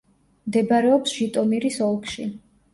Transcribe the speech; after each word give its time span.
მდებარეობს 0.47 1.15
ჟიტომირის 1.19 1.81
ოლქში. 1.93 2.29